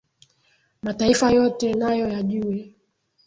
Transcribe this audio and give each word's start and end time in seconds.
Mataifa 0.83 1.31
yote 1.31 1.73
nayo 1.73 2.07
yajue. 2.07 2.75